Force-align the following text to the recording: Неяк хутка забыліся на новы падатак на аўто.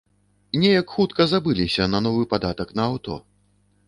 Неяк 0.61 0.87
хутка 0.93 1.27
забыліся 1.33 1.83
на 1.93 1.99
новы 2.05 2.23
падатак 2.31 2.73
на 2.81 2.87
аўто. 2.89 3.19